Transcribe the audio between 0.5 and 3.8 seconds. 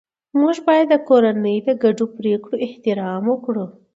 باید د کورنۍ د ګډو پریکړو احترام وکړو